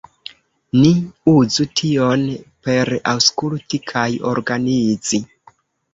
[0.77, 0.87] Ni
[1.33, 2.25] uzu tion
[2.69, 5.25] per aŭskulti kaj organizi.